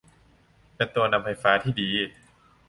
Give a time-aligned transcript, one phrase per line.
[0.75, 1.89] เป็นตัวนำไฟฟ้าที่ดี